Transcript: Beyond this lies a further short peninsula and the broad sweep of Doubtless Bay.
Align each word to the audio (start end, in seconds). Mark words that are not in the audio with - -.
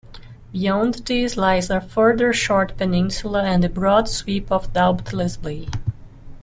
Beyond 0.51 0.95
this 1.05 1.37
lies 1.37 1.69
a 1.69 1.79
further 1.79 2.33
short 2.33 2.75
peninsula 2.75 3.43
and 3.43 3.63
the 3.63 3.69
broad 3.69 4.09
sweep 4.09 4.51
of 4.51 4.73
Doubtless 4.73 5.37
Bay. 5.37 5.67